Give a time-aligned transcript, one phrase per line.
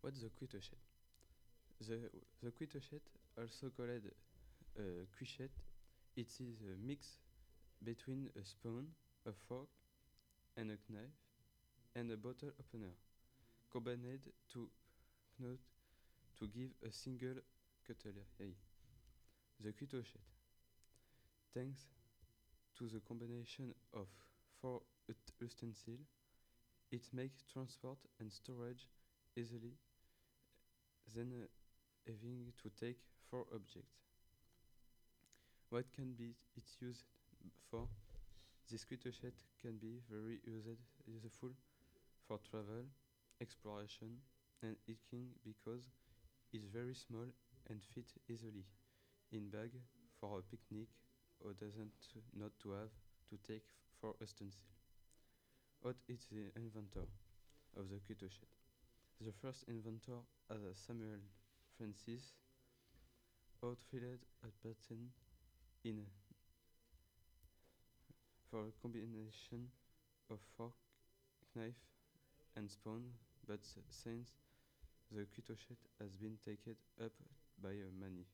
[0.00, 0.82] What's the cuitochette?
[1.80, 2.10] The,
[2.42, 3.06] the cuitochette,
[3.38, 3.90] also called
[4.78, 4.82] uh,
[5.16, 5.56] cuichette,
[6.16, 7.18] it is a mix
[7.84, 8.88] between a spoon,
[9.26, 9.68] a fork,
[10.56, 11.18] and a knife,
[11.96, 12.94] and a bottle opener,
[13.72, 14.20] combined
[14.52, 14.70] to
[15.40, 15.58] knot
[16.38, 17.36] to give a single
[17.86, 18.56] cutlery.
[19.60, 20.24] The cuitochette.
[21.52, 21.86] Thanks
[22.78, 24.08] to the combination of
[24.60, 26.08] four ut- utensils,
[26.92, 28.88] it makes transport and storage
[29.36, 29.74] easily
[31.14, 31.48] than
[32.06, 32.98] having to take
[33.30, 33.98] four objects.
[35.70, 37.04] What can be it used
[37.70, 37.86] for?
[38.70, 41.50] This cuitochette can be very used, useful
[42.26, 42.84] for travel,
[43.40, 44.20] exploration,
[44.62, 45.88] and hiking because
[46.52, 47.26] it's very small
[47.68, 48.64] and fit easily
[49.32, 49.70] in bag
[50.20, 50.88] for a picnic
[51.40, 51.92] or doesn't
[52.36, 52.92] not to have
[53.30, 53.64] to take
[54.00, 54.68] for utensil.
[55.82, 57.06] What is the inventor
[57.76, 58.67] of the cuitochette?
[59.20, 60.18] The first inventor
[60.50, 61.18] uh, Samuel
[61.76, 62.34] Francis
[63.64, 65.10] outfitted a pattern
[65.84, 66.06] in
[68.50, 69.68] for a combination
[70.30, 70.72] of fork,
[71.54, 71.82] knife,
[72.56, 73.02] and spoon,
[73.46, 74.34] but since
[75.10, 77.12] the cuitochette has been taken up
[77.62, 78.24] by many.